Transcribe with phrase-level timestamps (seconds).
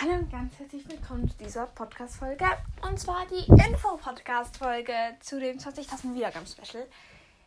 [0.00, 2.44] Hallo und ganz herzlich willkommen zu dieser Podcast-Folge.
[2.82, 6.84] Und zwar die Info-Podcast-Folge zu dem 20.000 Wiedergaben-Special.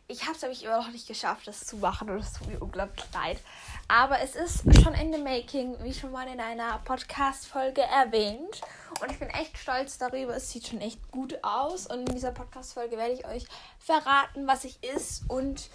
[0.08, 2.58] Ich habe es nämlich immer noch nicht geschafft, das zu machen und es tut mir
[2.58, 3.38] unglaublich leid.
[3.86, 8.62] Aber es ist schon in the making, wie schon mal in einer Podcast-Folge erwähnt.
[9.02, 10.34] Und ich bin echt stolz darüber.
[10.34, 11.86] Es sieht schon echt gut aus.
[11.86, 13.46] Und in dieser Podcast-Folge werde ich euch
[13.78, 15.68] verraten, was ich ist und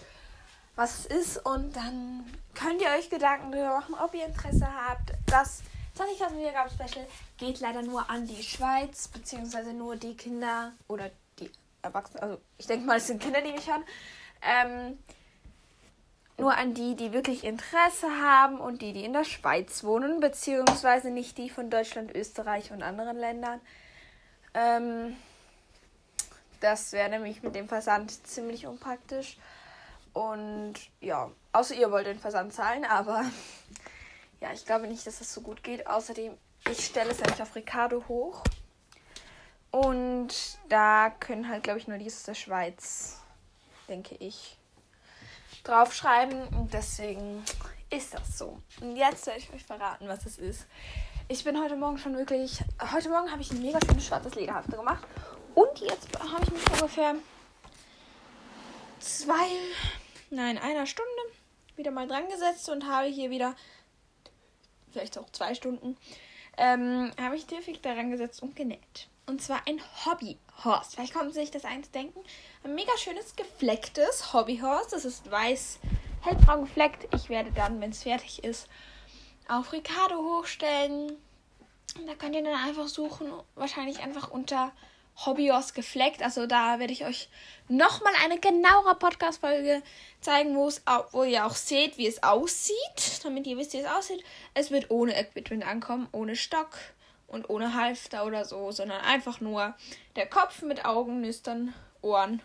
[0.75, 1.45] was es ist.
[1.45, 5.11] Und dann könnt ihr euch Gedanken darüber machen, ob ihr Interesse habt.
[5.27, 5.61] Das
[5.97, 7.05] 20.000 Wiedergaben Special
[7.37, 12.23] geht leider nur an die Schweiz, beziehungsweise nur die Kinder oder die Erwachsenen.
[12.23, 13.83] Also, ich denke mal, es sind Kinder, die mich hören.
[14.41, 14.97] Ähm,
[16.37, 21.11] nur an die, die wirklich Interesse haben und die, die in der Schweiz wohnen, beziehungsweise
[21.11, 23.61] nicht die von Deutschland, Österreich und anderen Ländern.
[24.55, 25.15] Ähm,
[26.59, 29.37] das wäre nämlich mit dem Versand ziemlich unpraktisch.
[30.13, 33.25] Und ja, außer ihr wollt den Versand zahlen, aber
[34.43, 35.87] ja, ich glaube nicht, dass das so gut geht.
[35.87, 36.37] Außerdem,
[36.69, 38.43] ich stelle es nämlich auf Ricardo hoch.
[39.71, 43.21] Und da können halt, glaube ich, nur die aus der Schweiz,
[43.87, 44.57] denke ich,
[45.63, 46.49] draufschreiben.
[46.49, 47.41] Und deswegen
[47.89, 48.61] ist das so.
[48.81, 50.65] Und jetzt werde ich euch verraten, was es ist.
[51.29, 52.61] Ich bin heute Morgen schon wirklich.
[52.91, 55.07] Heute Morgen habe ich ein mega schönes schwarzes Lederhalfter gemacht.
[55.55, 57.15] Und jetzt habe ich mich ungefähr
[58.99, 59.47] zwei,
[60.31, 61.09] nein, einer Stunde
[61.77, 63.55] wieder mal dran gesetzt und habe hier wieder,
[64.93, 65.97] vielleicht auch zwei Stunden,
[66.57, 69.07] ähm, habe ich Tiffig daran gesetzt und genäht.
[69.25, 70.91] Und zwar ein Hobbyhorse.
[70.91, 72.19] Vielleicht konnten Sie sich das eins denken.
[72.63, 74.91] Ein mega schönes geflecktes Hobbyhorse.
[74.91, 75.79] Das ist weiß,
[76.21, 77.07] hellbraun gefleckt.
[77.15, 78.67] Ich werde dann, wenn es fertig ist,
[79.47, 81.17] auf Ricardo hochstellen.
[81.97, 83.31] Und da könnt ihr dann einfach suchen.
[83.55, 84.73] Wahrscheinlich einfach unter
[85.17, 86.23] Hobbyhorse gefleckt.
[86.23, 87.29] Also da werde ich euch
[87.67, 89.81] nochmal eine genauere Podcast-Folge
[90.21, 90.71] zeigen, wo,
[91.11, 93.21] wo ihr auch seht, wie es aussieht.
[93.23, 94.23] Damit ihr wisst, wie es aussieht.
[94.53, 96.77] Es wird ohne Equipment ankommen, ohne Stock
[97.27, 99.75] und ohne Halfter oder so, sondern einfach nur
[100.15, 102.41] der Kopf mit Augen, Nüstern, Ohren,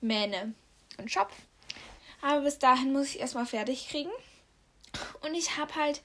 [0.00, 0.54] Mähne
[0.98, 1.34] und Schopf.
[2.20, 4.10] Aber bis dahin muss ich erstmal fertig kriegen.
[5.22, 6.02] Und ich habe halt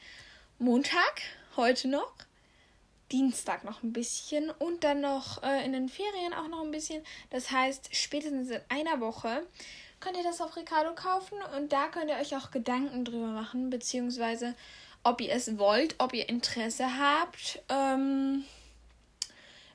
[0.60, 1.22] Montag,
[1.58, 2.14] heute noch,
[3.14, 7.04] Dienstag noch ein bisschen und dann noch äh, in den Ferien auch noch ein bisschen.
[7.30, 9.46] Das heißt, spätestens in einer Woche
[10.00, 13.70] könnt ihr das auf Ricardo kaufen und da könnt ihr euch auch Gedanken drüber machen,
[13.70, 14.56] beziehungsweise
[15.04, 17.62] ob ihr es wollt, ob ihr Interesse habt.
[17.70, 18.46] Ähm,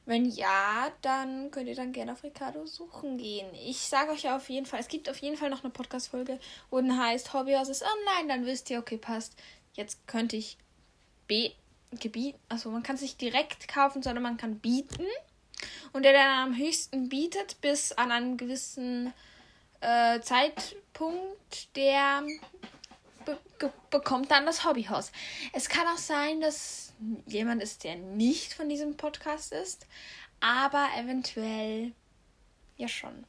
[0.05, 3.47] wenn ja, dann könnt ihr dann gerne auf Ricardo suchen gehen.
[3.55, 6.81] Ich sage euch auf jeden Fall, es gibt auf jeden Fall noch eine Podcast-Folge, wo
[6.81, 9.35] dann heißt Hobbyhaus ist online, dann wisst ihr, okay, passt.
[9.75, 10.57] Jetzt könnte ich
[11.29, 11.53] B
[11.93, 12.39] gebieten.
[12.49, 15.07] Also man kann es nicht direkt kaufen, sondern man kann bieten.
[15.93, 19.13] Und der dann am höchsten bietet, bis an einen gewissen
[19.81, 22.23] äh, Zeitpunkt, der
[23.25, 25.13] be bekommt dann das Hobbyhaus.
[25.53, 26.93] Es kann auch sein, dass
[27.27, 29.87] jemand ist, der nicht von diesem Podcast ist,
[30.41, 31.93] aber eventuell
[32.77, 33.25] ja schon.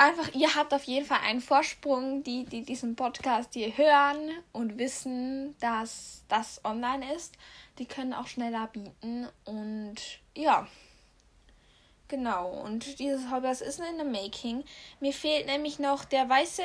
[0.00, 4.78] Einfach, ihr habt auf jeden Fall einen Vorsprung, die, die diesen Podcast hier hören und
[4.78, 7.34] wissen, dass das online ist.
[7.78, 9.96] Die können auch schneller bieten und
[10.34, 10.66] ja.
[12.08, 14.64] Genau, und dieses Hobbyhaus ist in the making.
[15.00, 16.62] Mir fehlt nämlich noch der weiße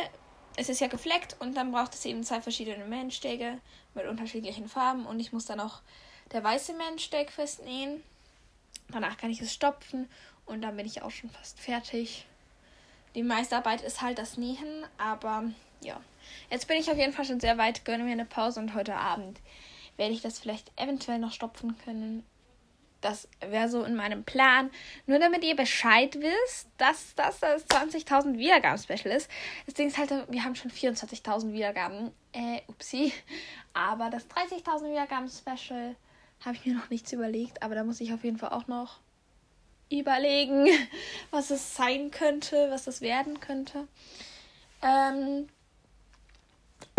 [0.55, 3.59] es ist ja gefleckt und dann braucht es eben zwei verschiedene Mähenstege
[3.95, 5.81] mit unterschiedlichen Farben und ich muss dann auch
[6.31, 8.01] der weiße Mähensteg festnähen.
[8.87, 10.09] Danach kann ich es stopfen
[10.45, 12.25] und dann bin ich auch schon fast fertig.
[13.15, 15.45] Die meiste Arbeit ist halt das Nähen, aber
[15.81, 15.99] ja.
[16.49, 18.95] Jetzt bin ich auf jeden Fall schon sehr weit, gönne mir eine Pause und heute
[18.95, 19.39] Abend
[19.97, 22.23] werde ich das vielleicht eventuell noch stopfen können
[23.05, 24.71] das wäre so in meinem Plan.
[25.05, 29.29] Nur damit ihr Bescheid wisst, dass das das 20.000 Wiedergaben-Special ist.
[29.67, 32.11] Das Ding ist halt, wir haben schon 24.000 Wiedergaben.
[32.33, 33.13] Äh, upsi.
[33.73, 35.95] Aber das 30.000 Wiedergaben-Special
[36.43, 37.61] habe ich mir noch nichts überlegt.
[37.61, 38.99] Aber da muss ich auf jeden Fall auch noch
[39.89, 40.67] überlegen,
[41.31, 43.87] was es sein könnte, was das werden könnte.
[44.81, 45.47] Ähm,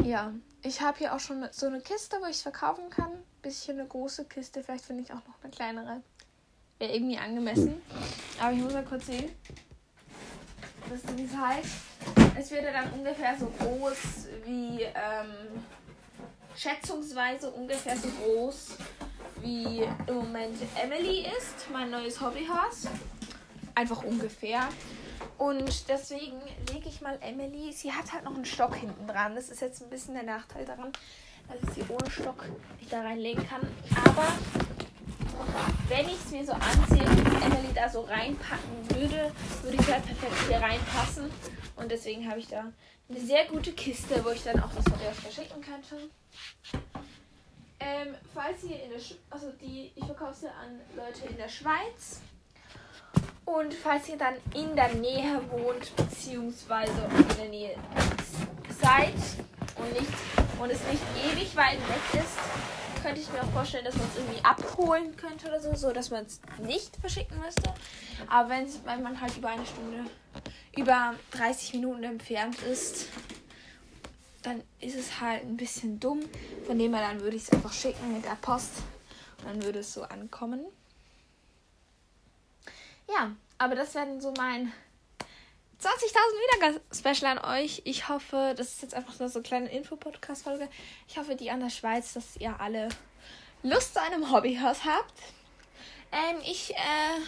[0.05, 0.33] ja,
[0.63, 3.11] ich habe hier auch schon so eine Kiste, wo ich es verkaufen kann.
[3.43, 6.03] Bisschen eine große Kiste, vielleicht finde ich auch noch eine kleinere.
[6.79, 7.81] Wäre irgendwie angemessen.
[8.41, 9.31] Aber ich muss mal kurz sehen,
[10.89, 11.71] was das heißt.
[12.39, 15.62] Es wird ja dann ungefähr so groß wie, ähm,
[16.56, 18.77] schätzungsweise ungefähr so groß
[19.43, 22.88] wie im Moment Emily ist, mein neues Hobbyhaus.
[23.75, 24.69] Einfach ungefähr.
[25.38, 26.41] Und deswegen
[26.73, 27.73] lege ich mal Emily.
[27.73, 29.35] Sie hat halt noch einen Stock hinten dran.
[29.35, 30.93] Das ist jetzt ein bisschen der Nachteil daran,
[31.49, 32.44] dass ich sie ohne Stock
[32.79, 33.61] nicht da reinlegen kann.
[34.05, 34.29] Aber
[35.89, 39.32] wenn ich es mir so ansehe und Emily da so reinpacken würde,
[39.62, 41.31] würde sie halt perfekt hier reinpassen.
[41.77, 42.73] Und deswegen habe ich da
[43.09, 46.11] eine sehr gute Kiste, wo ich dann auch das Material verschicken könnte.
[47.87, 51.49] Ähm, falls ihr in der Sch also die, ich verkaufe sie an Leute in der
[51.49, 52.21] Schweiz.
[53.44, 57.77] Und falls ihr dann in der Nähe wohnt, beziehungsweise in der Nähe
[58.83, 59.15] seid
[59.77, 60.12] und nicht
[60.59, 62.37] und es nicht ewig weit weg ist,
[63.05, 66.11] könnte ich mir auch vorstellen, dass man es irgendwie abholen könnte oder so, so dass
[66.11, 67.73] man es nicht verschicken müsste.
[68.29, 70.11] Aber wenn, wenn man halt über eine Stunde,
[70.77, 73.11] über 30 Minuten entfernt ist,
[74.46, 76.20] dann ist es halt ein bisschen dumm.
[76.66, 78.70] Von dem her dann würde ich es einfach schicken mit der Post
[79.38, 80.64] und dann würde es so ankommen.
[83.08, 84.72] Ja, aber das werden so mein
[85.81, 87.82] 20.000 Wiedergaben-Special an euch.
[87.84, 90.69] Ich hoffe, das ist jetzt einfach nur so eine kleine Info-Podcast-Folge.
[91.08, 92.88] Ich hoffe, die an der Schweiz, dass ihr alle
[93.62, 95.14] Lust zu einem Hobbyhaus habt.
[96.12, 97.20] Ähm, ich, äh,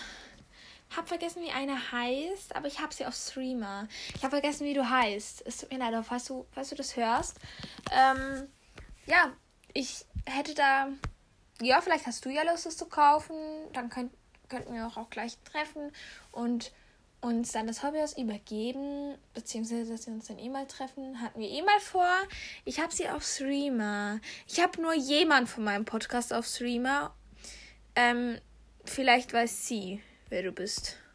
[0.97, 3.89] hab vergessen, wie eine heißt, aber ich habe sie auf Streamer.
[4.15, 5.43] Ich habe vergessen, wie du heißt.
[5.47, 7.39] Es tut mir leid, falls du, falls du das hörst.
[7.93, 8.49] Ähm,
[9.07, 9.33] ja,
[9.75, 10.89] ich hätte da.
[11.61, 13.37] Ja, vielleicht hast du ja Lust, es zu kaufen.
[13.73, 14.13] Dann könnt,
[14.49, 15.93] könnten wir auch, auch gleich treffen
[16.33, 16.73] und
[17.21, 21.49] uns dann das Hobbyhaus übergeben, beziehungsweise dass wir uns dann eh mal treffen, hatten wir
[21.49, 22.09] eh mal vor.
[22.65, 24.21] Ich habe sie auf Streamer.
[24.47, 27.13] Ich habe nur jemand von meinem Podcast auf Streamer.
[27.97, 28.39] Ähm,
[28.85, 30.97] vielleicht weiß sie, wer du bist.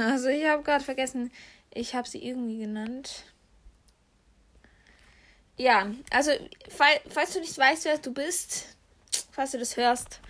[0.00, 1.30] Also ich habe gerade vergessen,
[1.70, 3.24] ich habe sie irgendwie genannt.
[5.58, 6.30] Ja, also
[6.68, 8.76] fall, falls du nicht weißt, wer du bist,
[9.30, 10.20] falls du das hörst,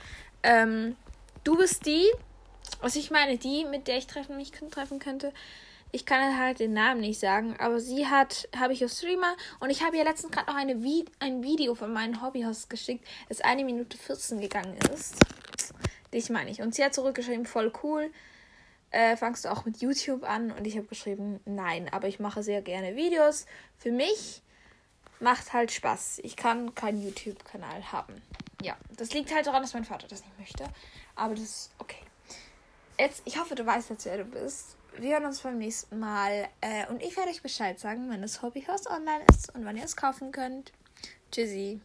[0.43, 0.97] ähm,
[1.44, 2.05] du bist die,
[2.81, 5.32] also ich meine, die, mit der ich treffen, mich treffen könnte.
[5.93, 9.70] Ich kann halt den Namen nicht sagen, aber sie hat, habe ich auf Streamer und
[9.70, 13.41] ich habe ihr letztens gerade noch eine Vi ein Video von meinem Hobbyhaus geschickt, das
[13.41, 15.17] eine Minute 14 gegangen ist.
[16.17, 16.61] Dich meine ich.
[16.61, 18.11] Und sie hat zurückgeschrieben, voll cool.
[18.91, 20.51] Äh, fangst du auch mit YouTube an?
[20.51, 23.47] Und ich habe geschrieben, nein, aber ich mache sehr gerne Videos.
[23.79, 24.43] Für mich
[25.21, 26.21] macht halt Spaß.
[26.25, 28.21] Ich kann keinen YouTube-Kanal haben.
[28.63, 30.65] Ja, das liegt halt daran, dass mein Vater das nicht möchte.
[31.15, 31.99] Aber das ist okay
[32.99, 34.77] jetzt, ich hoffe, du weißt jetzt, wer du bist.
[34.99, 36.49] Wir hören uns beim nächsten Mal.
[36.61, 39.85] Äh, und ich werde euch Bescheid sagen, wenn das Hobbyhaus online ist und wann ihr
[39.85, 40.73] es kaufen könnt.
[41.31, 41.81] Tschüssi.